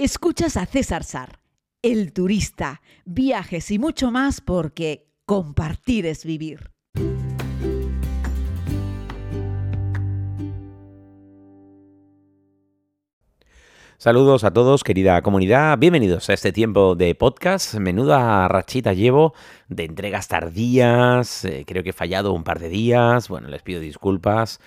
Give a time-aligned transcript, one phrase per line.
[0.00, 1.40] Escuchas a César Sar,
[1.82, 6.70] el turista, viajes y mucho más porque compartir es vivir.
[13.96, 15.76] Saludos a todos, querida comunidad.
[15.78, 17.74] Bienvenidos a este tiempo de podcast.
[17.74, 19.34] Menuda rachita llevo
[19.66, 21.44] de entregas tardías.
[21.44, 23.28] Eh, creo que he fallado un par de días.
[23.28, 24.60] Bueno, les pido disculpas.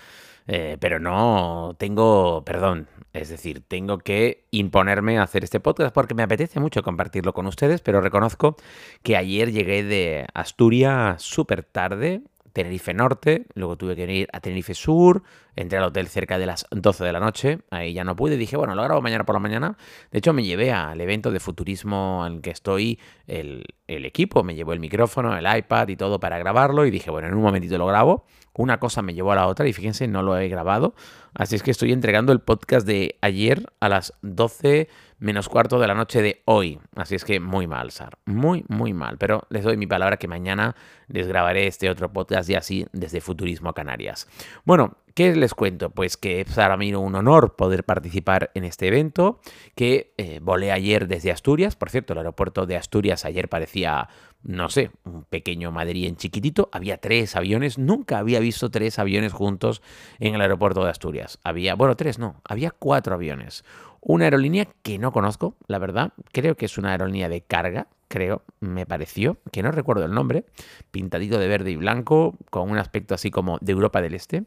[0.47, 6.13] Eh, pero no tengo, perdón, es decir, tengo que imponerme a hacer este podcast porque
[6.13, 8.55] me apetece mucho compartirlo con ustedes, pero reconozco
[9.03, 12.21] que ayer llegué de Asturias súper tarde,
[12.53, 15.23] Tenerife Norte, luego tuve que ir a Tenerife Sur,
[15.61, 18.57] entré al hotel cerca de las 12 de la noche, ahí ya no pude, dije,
[18.57, 19.77] bueno, lo grabo mañana por la mañana.
[20.11, 24.55] De hecho, me llevé al evento de futurismo en que estoy el, el equipo, me
[24.55, 27.77] llevó el micrófono, el iPad y todo para grabarlo y dije, bueno, en un momentito
[27.77, 28.25] lo grabo.
[28.53, 30.93] Una cosa me llevó a la otra y fíjense, no lo he grabado.
[31.33, 34.89] Así es que estoy entregando el podcast de ayer a las 12
[35.19, 36.79] menos cuarto de la noche de hoy.
[36.95, 38.17] Así es que muy mal, Sar.
[38.25, 39.17] Muy, muy mal.
[39.17, 40.75] Pero les doy mi palabra que mañana
[41.07, 44.27] les grabaré este otro podcast y así desde Futurismo Canarias.
[44.65, 45.89] Bueno, ¿Qué les cuento?
[45.89, 49.39] Pues que para mí un honor poder participar en este evento,
[49.75, 51.75] que eh, volé ayer desde Asturias.
[51.75, 54.07] Por cierto, el aeropuerto de Asturias ayer parecía,
[54.43, 56.69] no sé, un pequeño Madrid en chiquitito.
[56.71, 59.81] Había tres aviones, nunca había visto tres aviones juntos
[60.19, 61.39] en el aeropuerto de Asturias.
[61.43, 63.65] Había, bueno, tres no, había cuatro aviones.
[63.99, 68.43] Una aerolínea que no conozco, la verdad, creo que es una aerolínea de carga, creo,
[68.59, 70.43] me pareció, que no recuerdo el nombre,
[70.91, 74.43] pintadito de verde y blanco, con un aspecto así como de Europa del Este.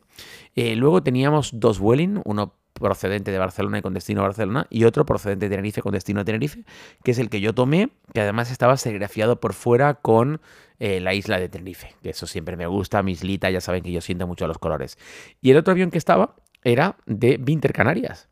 [0.54, 4.84] Eh, luego teníamos dos Vueling, uno procedente de Barcelona y con destino a Barcelona, y
[4.84, 6.64] otro procedente de Tenerife con destino a Tenerife,
[7.02, 10.40] que es el que yo tomé, que además estaba serigrafiado por fuera con
[10.78, 13.92] eh, la isla de Tenerife, que eso siempre me gusta, mi islita, ya saben que
[13.92, 14.98] yo siento mucho los colores.
[15.40, 18.28] Y el otro avión que estaba era de Vinter Canarias.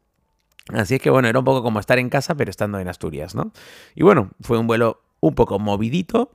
[0.68, 3.34] Así es que bueno, era un poco como estar en casa, pero estando en Asturias,
[3.34, 3.52] ¿no?
[3.94, 6.30] Y bueno, fue un vuelo un poco movidito.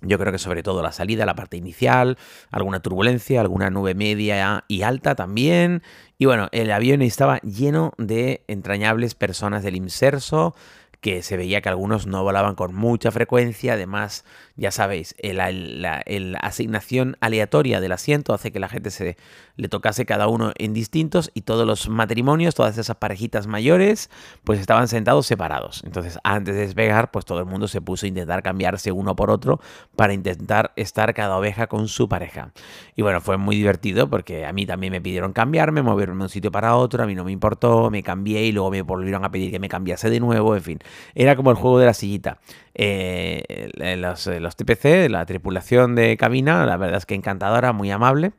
[0.00, 2.16] Yo creo que sobre todo la salida, la parte inicial,
[2.50, 5.82] alguna turbulencia, alguna nube media y alta también.
[6.18, 10.54] Y bueno, el avión estaba lleno de entrañables personas del inserso
[11.00, 14.24] que se veía que algunos no volaban con mucha frecuencia, además,
[14.62, 16.04] ya sabéis, la,
[16.40, 19.16] asignación aleatoria del asiento hace que la gente se
[19.56, 24.08] le tocase cada uno en distintos y todos los matrimonios, todas esas parejitas mayores,
[24.44, 25.82] pues estaban sentados separados.
[25.84, 29.32] Entonces, antes de despegar, pues todo el mundo se puso a intentar cambiarse uno por
[29.32, 29.60] otro
[29.96, 32.52] para intentar estar cada oveja con su pareja.
[32.94, 36.28] Y bueno, fue muy divertido porque a mí también me pidieron cambiarme, moverme de un
[36.28, 39.32] sitio para otro, a mí no me importó, me cambié y luego me volvieron a
[39.32, 40.78] pedir que me cambiase de nuevo, en fin.
[41.16, 42.38] Era como el juego de la sillita.
[42.74, 48.32] Eh, los, los TPC, la tripulación de cabina, la verdad es que encantadora, muy amable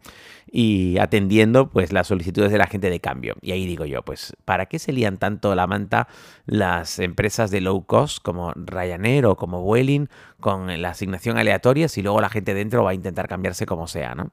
[0.56, 3.36] y atendiendo pues las solicitudes de la gente de cambio.
[3.42, 6.08] Y ahí digo yo, pues ¿para qué se lían tanto la manta
[6.46, 10.10] las empresas de low cost como Ryanair o como Vueling
[10.44, 14.14] con la asignación aleatoria si luego la gente dentro va a intentar cambiarse como sea,
[14.14, 14.32] ¿no?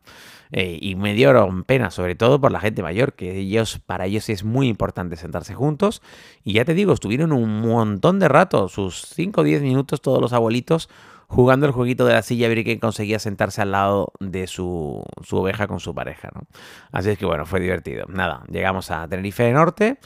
[0.51, 4.29] Eh, y me dieron pena, sobre todo por la gente mayor, que ellos, para ellos
[4.29, 6.03] es muy importante sentarse juntos.
[6.43, 10.21] Y ya te digo, estuvieron un montón de rato, sus 5 o 10 minutos todos
[10.21, 10.89] los abuelitos
[11.29, 15.05] jugando el jueguito de la silla a ver quién conseguía sentarse al lado de su,
[15.31, 16.43] oveja con su pareja, ¿no?
[16.91, 18.07] Así es que bueno, fue divertido.
[18.09, 19.99] Nada, llegamos a Tenerife Norte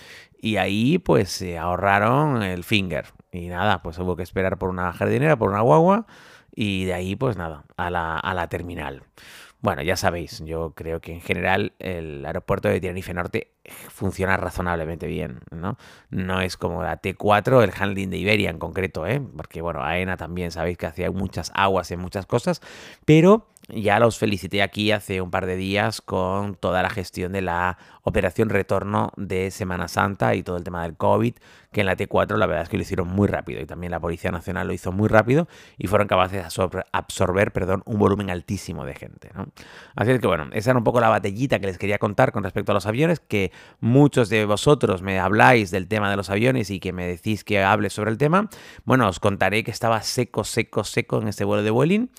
[0.44, 3.06] y ahí pues se ahorraron el finger.
[3.32, 6.06] Y nada, pues hubo que esperar por una jardinera, por una guagua
[6.55, 9.05] y de ahí pues nada, a la, a la terminal.
[9.62, 13.53] Bueno, ya sabéis, yo creo que en general el aeropuerto de Tenerife Norte
[13.88, 15.78] funciona razonablemente bien, ¿no?
[16.10, 19.22] No es como la T4, el handling de Iberia en concreto, ¿eh?
[19.36, 22.60] Porque, bueno, AENA también sabéis que hacía muchas aguas en muchas cosas,
[23.04, 27.42] pero ya los felicité aquí hace un par de días con toda la gestión de
[27.42, 31.34] la operación retorno de Semana Santa y todo el tema del COVID,
[31.72, 34.00] que en la T4 la verdad es que lo hicieron muy rápido y también la
[34.00, 35.48] Policía Nacional lo hizo muy rápido
[35.78, 39.31] y fueron capaces de absorber perdón, un volumen altísimo de gente.
[39.34, 39.46] ¿no?
[39.96, 42.44] Así es que bueno, esa era un poco la batallita que les quería contar con
[42.44, 43.50] respecto a los aviones, que
[43.81, 47.62] muchos de vosotros me habláis del tema de los aviones y que me decís que
[47.62, 48.49] hable sobre el tema.
[48.84, 52.11] Bueno, os contaré que estaba seco, seco, seco en este vuelo de Vueling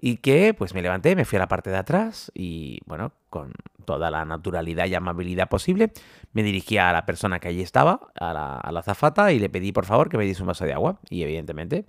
[0.00, 3.52] y que pues me levanté, me fui a la parte de atrás y bueno, con
[3.84, 5.92] toda la naturalidad y amabilidad posible,
[6.32, 9.48] me dirigí a la persona que allí estaba, a la, a la azafata, y le
[9.48, 11.00] pedí por favor que me diese un vaso de agua.
[11.08, 11.86] Y evidentemente,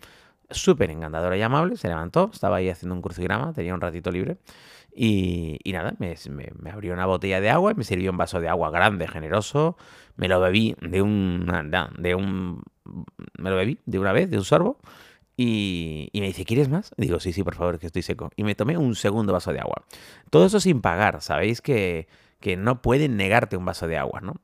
[0.50, 4.38] súper encantadora y amable, se levantó, estaba ahí haciendo un crucigrama, tenía un ratito libre.
[4.96, 6.16] Y, nada, me,
[6.72, 9.78] abrió una botella de agua y me sirvió un vaso de agua grande, generoso.
[10.16, 11.50] Me lo bebí de un,
[11.98, 12.64] de un,
[13.38, 14.80] me lo bebí de una vez, de un sorbo.
[15.38, 16.94] Y, me dice, ¿quieres más?
[16.98, 18.30] Digo, sí, sí, por favor, que estoy seco.
[18.36, 19.86] Y me tomé un segundo vaso de agua.
[20.30, 21.22] Todo eso sin pagar.
[21.22, 22.10] Sabéis que,
[22.42, 24.36] que no pueden negarte un vaso de agua, ¿no?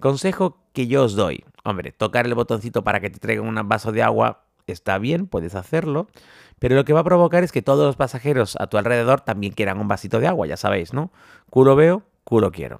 [0.00, 1.44] Consejo que yo os doy.
[1.64, 5.54] Hombre, tocar el botoncito para que te traigan un vaso de agua está bien, puedes
[5.54, 6.08] hacerlo.
[6.58, 9.52] Pero lo que va a provocar es que todos los pasajeros a tu alrededor también
[9.52, 11.12] quieran un vasito de agua, ya sabéis, ¿no?
[11.50, 12.78] Culo veo, culo quiero.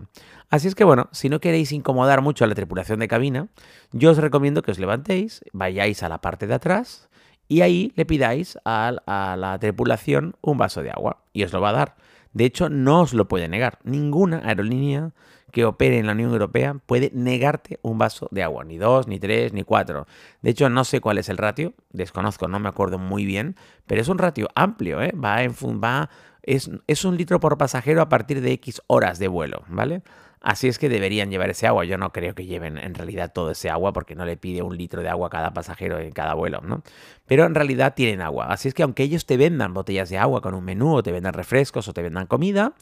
[0.49, 3.49] Así es que bueno, si no queréis incomodar mucho a la tripulación de cabina,
[3.93, 7.09] yo os recomiendo que os levantéis, vayáis a la parte de atrás
[7.49, 11.61] y ahí le pidáis a, a la tripulación un vaso de agua y os lo
[11.61, 11.97] va a dar.
[12.33, 13.79] De hecho, no os lo puede negar.
[13.85, 15.13] Ninguna aerolínea
[15.55, 19.21] que opere en la Unión Europea puede negarte un vaso de agua, ni dos, ni
[19.21, 20.09] tres, ni cuatro.
[20.43, 23.55] De hecho, no sé cuál es el ratio, desconozco, no me acuerdo muy bien,
[23.87, 25.13] pero es un ratio amplio, ¿eh?
[25.13, 26.11] Va en va,
[26.43, 30.03] es, es un litro por pasajero a partir de X horas de vuelo, ¿vale?
[30.41, 31.87] Así es que deberían llevar ese agua.
[31.87, 34.77] Yo no creo que lleven en realidad todo ese agua porque no le pide un
[34.77, 36.83] litro de agua a cada pasajero en cada vuelo, ¿no?
[37.25, 38.49] Pero en realidad tienen agua.
[38.49, 41.13] Así es que aunque ellos te vendan botellas de agua con un menú o te
[41.13, 42.75] vendan refrescos o te vendan comida,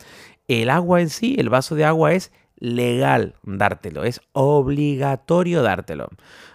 [0.49, 2.33] el agua en sí, el vaso de agua es
[2.63, 6.09] legal dártelo, es obligatorio dártelo.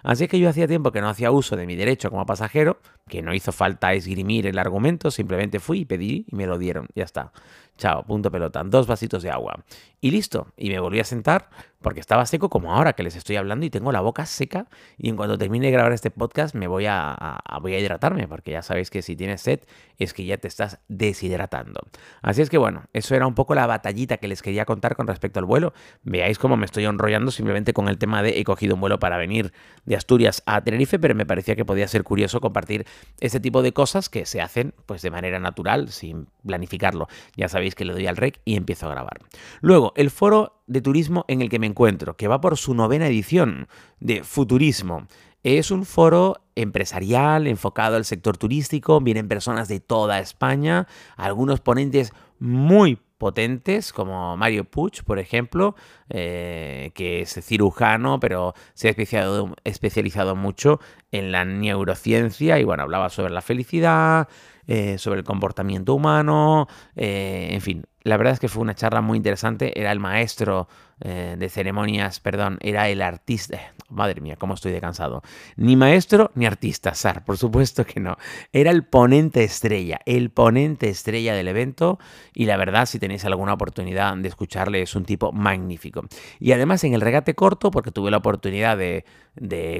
[0.03, 3.21] Así que yo hacía tiempo que no hacía uso de mi derecho como pasajero, que
[3.21, 7.03] no hizo falta esgrimir el argumento, simplemente fui y pedí y me lo dieron, ya
[7.03, 7.33] está.
[7.77, 9.63] Chao, punto pelota, dos vasitos de agua.
[10.01, 11.49] Y listo, y me volví a sentar
[11.81, 15.09] porque estaba seco como ahora que les estoy hablando y tengo la boca seca y
[15.09, 18.61] en cuanto termine de grabar este podcast me voy a, voy a hidratarme porque ya
[18.61, 19.61] sabéis que si tienes sed
[19.97, 21.81] es que ya te estás deshidratando.
[22.21, 25.07] Así es que bueno, eso era un poco la batallita que les quería contar con
[25.07, 25.73] respecto al vuelo.
[26.03, 29.17] Veáis cómo me estoy enrollando simplemente con el tema de he cogido un vuelo para
[29.17, 29.53] venir
[29.85, 32.85] de Asturias a Tenerife, pero me parecía que podía ser curioso compartir
[33.19, 37.07] ese tipo de cosas que se hacen pues de manera natural, sin planificarlo.
[37.35, 39.19] Ya sabéis que le doy al rec y empiezo a grabar.
[39.61, 43.07] Luego, el foro de turismo en el que me encuentro, que va por su novena
[43.07, 43.67] edición
[43.99, 45.07] de Futurismo.
[45.43, 52.11] Es un foro empresarial enfocado al sector turístico, vienen personas de toda España, algunos ponentes
[52.39, 55.75] muy potentes como Mario Puch, por ejemplo,
[56.09, 60.79] eh, que es cirujano, pero se ha especializado, mucho
[61.11, 64.27] en la neurociencia y bueno, hablaba sobre la felicidad,
[64.67, 69.01] eh, sobre el comportamiento humano, eh, en fin, la verdad es que fue una charla
[69.01, 70.67] muy interesante, era el maestro
[70.99, 73.59] de ceremonias, perdón, era el artista.
[73.89, 75.21] Madre mía, cómo estoy de cansado.
[75.55, 78.17] Ni maestro ni artista, Sar, por supuesto que no.
[78.51, 81.97] Era el ponente estrella, el ponente estrella del evento.
[82.33, 86.03] Y la verdad, si tenéis alguna oportunidad de escucharle, es un tipo magnífico.
[86.37, 89.05] Y además, en el regate corto, porque tuve la oportunidad de,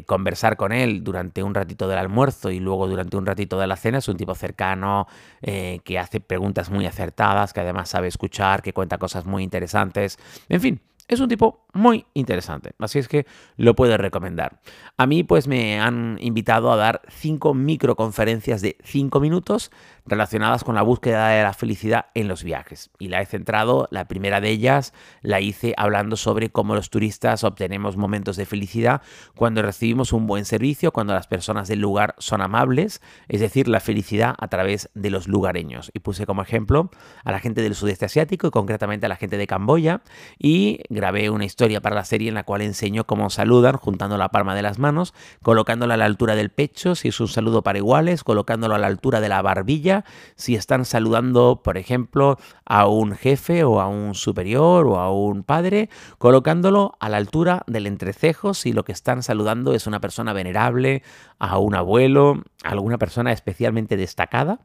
[0.06, 3.76] conversar con él durante un ratito del almuerzo y luego durante un ratito de la
[3.76, 5.08] cena, es un tipo cercano,
[5.42, 10.18] eh, que hace preguntas muy acertadas, que además sabe escuchar, que cuenta cosas muy interesantes.
[10.48, 13.26] En fin, es un tipo muy interesante, así es que
[13.56, 14.60] lo puedo recomendar.
[14.98, 19.72] A mí pues me han invitado a dar cinco microconferencias de cinco minutos
[20.08, 22.90] relacionadas con la búsqueda de la felicidad en los viajes.
[22.98, 27.44] Y la he centrado, la primera de ellas la hice hablando sobre cómo los turistas
[27.44, 29.02] obtenemos momentos de felicidad
[29.36, 33.80] cuando recibimos un buen servicio, cuando las personas del lugar son amables, es decir, la
[33.80, 35.92] felicidad a través de los lugareños.
[35.94, 36.90] Y puse como ejemplo
[37.24, 40.02] a la gente del sudeste asiático y concretamente a la gente de Camboya
[40.40, 44.30] y grabé una historia para la serie en la cual enseño cómo saludan juntando la
[44.30, 47.78] palma de las manos, colocándola a la altura del pecho, si es un saludo para
[47.78, 50.06] iguales, colocándolo a la altura de la barbilla,
[50.36, 55.44] si están saludando, por ejemplo, a un jefe o a un superior o a un
[55.44, 60.34] padre, colocándolo a la altura del entrecejo si lo que están saludando es una persona
[60.34, 61.04] venerable,
[61.40, 64.60] a un abuelo, alguna persona especialmente destacada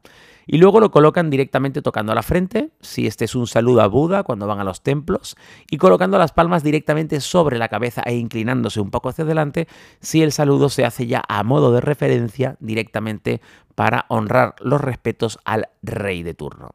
[0.45, 3.87] y luego lo colocan directamente tocando a la frente, si este es un saludo a
[3.87, 5.35] Buda cuando van a los templos,
[5.69, 9.67] y colocando las palmas directamente sobre la cabeza e inclinándose un poco hacia adelante,
[9.99, 13.41] si el saludo se hace ya a modo de referencia directamente
[13.75, 16.71] para honrar los respetos al rey de turno.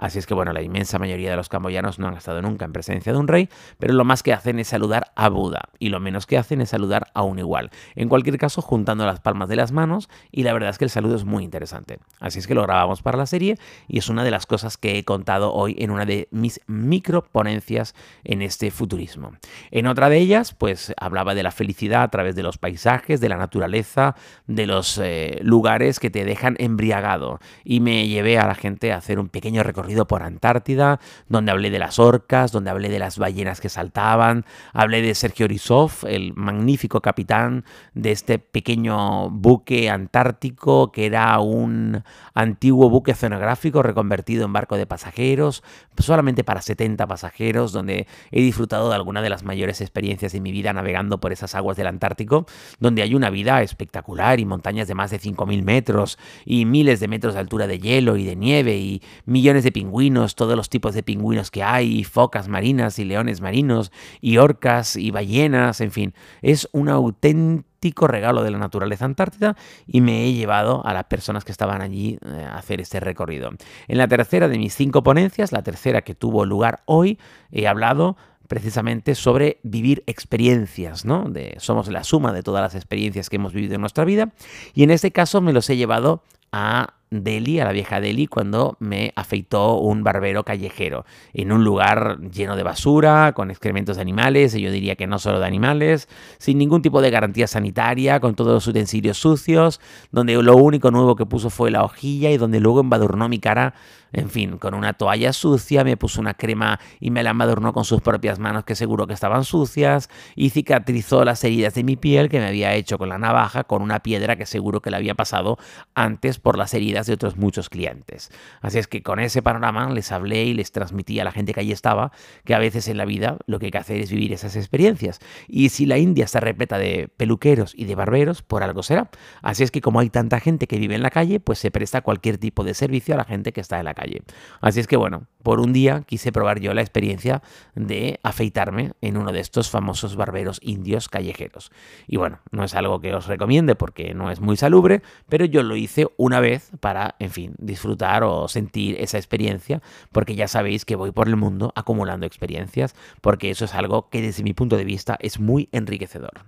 [0.00, 2.72] Así es que bueno, la inmensa mayoría de los camboyanos no han estado nunca en
[2.72, 6.00] presencia de un rey, pero lo más que hacen es saludar a Buda y lo
[6.00, 7.70] menos que hacen es saludar a un igual.
[7.96, 10.90] En cualquier caso, juntando las palmas de las manos y la verdad es que el
[10.90, 11.98] saludo es muy interesante.
[12.18, 14.96] Así es que lo grabamos para la serie y es una de las cosas que
[14.96, 19.32] he contado hoy en una de mis micro ponencias en este futurismo.
[19.70, 23.28] En otra de ellas, pues hablaba de la felicidad a través de los paisajes, de
[23.28, 24.16] la naturaleza,
[24.46, 28.96] de los eh, lugares que te dejan embriagado y me llevé a la gente a
[28.96, 33.18] hacer un pequeño recorrido por Antártida, donde hablé de las orcas, donde hablé de las
[33.18, 40.92] ballenas que saltaban, hablé de Sergio Orizov, el magnífico capitán de este pequeño buque antártico
[40.92, 42.02] que era un
[42.34, 45.62] antiguo buque oceanográfico reconvertido en barco de pasajeros,
[45.98, 50.52] solamente para 70 pasajeros, donde he disfrutado de alguna de las mayores experiencias de mi
[50.52, 52.46] vida navegando por esas aguas del Antártico,
[52.78, 57.08] donde hay una vida espectacular y montañas de más de 5.000 metros y miles de
[57.08, 60.94] metros de altura de hielo y de nieve y millones de pingüinos, todos los tipos
[60.94, 66.14] de pingüinos que hay, focas marinas y leones marinos y orcas y ballenas, en fin,
[66.42, 69.56] es un auténtico regalo de la naturaleza antártida
[69.86, 73.52] y me he llevado a las personas que estaban allí eh, a hacer este recorrido.
[73.88, 77.18] En la tercera de mis cinco ponencias, la tercera que tuvo lugar hoy,
[77.50, 78.18] he hablado
[78.48, 81.24] precisamente sobre vivir experiencias, ¿no?
[81.30, 84.32] De, somos la suma de todas las experiencias que hemos vivido en nuestra vida
[84.74, 86.22] y en este caso me los he llevado
[86.52, 92.20] a Delhi, a la vieja Delhi, cuando me afeitó un barbero callejero, en un lugar
[92.30, 96.08] lleno de basura, con excrementos de animales, y yo diría que no solo de animales,
[96.38, 99.80] sin ningún tipo de garantía sanitaria, con todos los utensilios sucios,
[100.12, 103.74] donde lo único nuevo que puso fue la hojilla y donde luego embadurnó mi cara
[104.12, 107.84] en fin, con una toalla sucia, me puso una crema y me la embadurnó con
[107.84, 112.28] sus propias manos que seguro que estaban sucias y cicatrizó las heridas de mi piel
[112.28, 115.14] que me había hecho con la navaja con una piedra que seguro que le había
[115.14, 115.58] pasado
[115.94, 118.30] antes por las heridas de otros muchos clientes.
[118.60, 121.60] Así es que con ese panorama les hablé y les transmití a la gente que
[121.60, 122.12] allí estaba
[122.44, 125.20] que a veces en la vida lo que hay que hacer es vivir esas experiencias.
[125.48, 129.10] Y si la India está repleta de peluqueros y de barberos, por algo será.
[129.42, 132.02] Así es que como hay tanta gente que vive en la calle, pues se presta
[132.02, 134.22] cualquier tipo de servicio a la gente que está en la calle.
[134.60, 137.42] Así es que bueno, por un día quise probar yo la experiencia
[137.74, 141.70] de afeitarme en uno de estos famosos barberos indios callejeros.
[142.06, 145.62] Y bueno, no es algo que os recomiende porque no es muy salubre, pero yo
[145.62, 149.82] lo hice una vez para, en fin, disfrutar o sentir esa experiencia,
[150.12, 154.22] porque ya sabéis que voy por el mundo acumulando experiencias, porque eso es algo que
[154.22, 156.44] desde mi punto de vista es muy enriquecedor.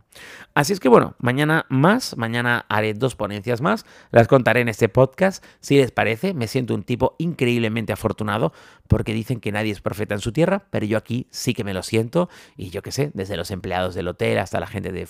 [0.54, 4.88] Así es que bueno, mañana más, mañana haré dos ponencias más, las contaré en este
[4.88, 8.52] podcast, si les parece, me siento un tipo increíble increíblemente afortunado
[8.88, 11.72] porque dicen que nadie es profeta en su tierra, pero yo aquí sí que me
[11.72, 15.08] lo siento y yo qué sé, desde los empleados del hotel hasta la gente de,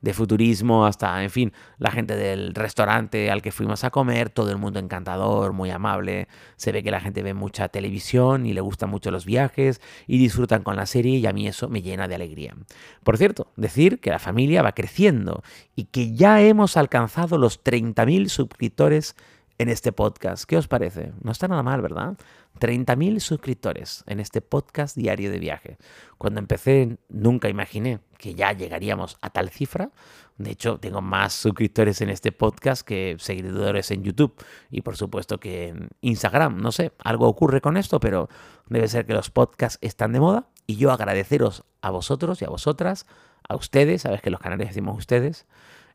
[0.00, 4.50] de futurismo, hasta, en fin, la gente del restaurante al que fuimos a comer, todo
[4.50, 8.60] el mundo encantador, muy amable, se ve que la gente ve mucha televisión y le
[8.60, 12.08] gustan mucho los viajes y disfrutan con la serie y a mí eso me llena
[12.08, 12.54] de alegría.
[13.02, 15.42] Por cierto, decir que la familia va creciendo
[15.74, 19.16] y que ya hemos alcanzado los 30.000 suscriptores
[19.58, 20.44] en este podcast.
[20.44, 21.12] ¿Qué os parece?
[21.22, 22.16] No está nada mal, ¿verdad?
[22.60, 25.78] 30.000 suscriptores en este podcast diario de viaje.
[26.18, 29.90] Cuando empecé nunca imaginé que ya llegaríamos a tal cifra.
[30.38, 34.34] De hecho, tengo más suscriptores en este podcast que seguidores en YouTube
[34.70, 36.60] y por supuesto que en Instagram.
[36.60, 38.28] No sé, algo ocurre con esto, pero
[38.68, 42.48] debe ser que los podcasts están de moda y yo agradeceros a vosotros y a
[42.48, 43.06] vosotras,
[43.48, 45.46] a ustedes, sabes que los canales decimos ustedes,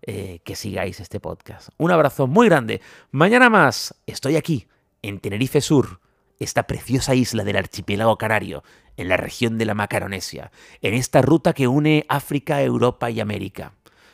[0.01, 1.69] eh, que sigáis este podcast.
[1.77, 2.81] Un abrazo muy grande.
[3.11, 4.67] Mañana más estoy aquí,
[5.01, 5.99] en Tenerife Sur,
[6.39, 8.63] esta preciosa isla del archipiélago canario,
[8.97, 10.51] en la región de la Macaronesia,
[10.81, 13.73] en esta ruta que une África, Europa y América.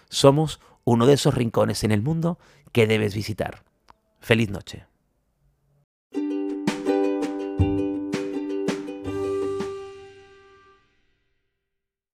[0.09, 2.37] Somos uno de esos rincones en el mundo
[2.71, 3.63] que debes visitar.
[4.19, 4.85] Feliz noche.